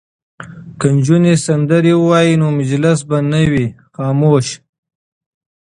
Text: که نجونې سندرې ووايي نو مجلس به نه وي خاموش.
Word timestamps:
که 0.79 0.87
نجونې 0.95 1.33
سندرې 1.45 1.93
ووايي 1.97 2.35
نو 2.41 2.47
مجلس 2.59 2.99
به 3.09 3.17
نه 3.31 3.41
وي 3.51 3.65
خاموش. 3.95 4.47